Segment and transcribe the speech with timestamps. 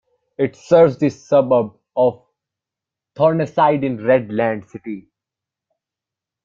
[0.35, 2.25] It serves the suburb of
[3.15, 5.07] Thorneside in Redland City.